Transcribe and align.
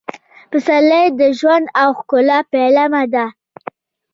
پسرلی 0.51 1.05
د 1.19 1.21
ژوند 1.39 1.65
او 1.81 1.89
ښکلا 1.99 2.39
پیلامه 2.53 3.03
ده. 3.13 3.25